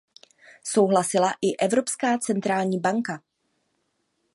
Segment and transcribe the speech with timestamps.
[0.63, 3.21] Souhlasila i Evropská centrální banka.